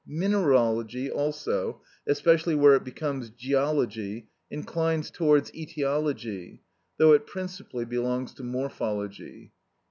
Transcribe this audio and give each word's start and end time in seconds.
Mineralogy 0.07 1.11
also, 1.11 1.83
especially 2.07 2.55
where 2.55 2.73
it 2.73 2.83
becomes 2.83 3.29
geology, 3.29 4.29
inclines 4.49 5.11
towards 5.11 5.53
etiology, 5.53 6.63
though 6.97 7.13
it 7.13 7.27
principally 7.27 7.85
belongs 7.85 8.33
to 8.33 8.43
morphology. 8.43 9.51